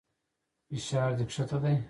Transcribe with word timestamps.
فشار 0.71 1.11
دې 1.17 1.23
کښته 1.29 1.57
دى. 1.63 1.75